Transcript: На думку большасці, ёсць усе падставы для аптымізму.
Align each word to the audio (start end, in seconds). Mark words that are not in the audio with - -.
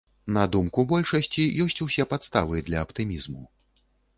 На 0.37 0.45
думку 0.53 0.85
большасці, 0.93 1.45
ёсць 1.65 1.83
усе 1.87 2.07
падставы 2.15 2.65
для 2.71 2.81
аптымізму. 2.87 3.43